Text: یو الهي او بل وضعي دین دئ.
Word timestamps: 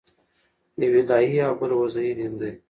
یو 0.81 0.93
الهي 1.01 1.39
او 1.47 1.53
بل 1.59 1.71
وضعي 1.81 2.11
دین 2.17 2.33
دئ. 2.39 2.51